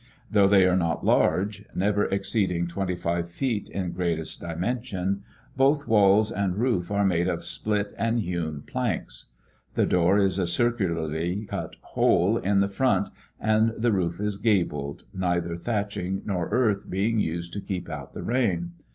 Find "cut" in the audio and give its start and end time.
11.45-11.75